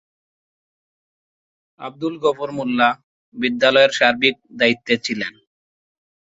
[1.79, 2.89] আব্দুল গফুর মোল্লা
[3.35, 5.33] বিদ্যালয়ের সার্বিক দায়িত্বে ছিলেন।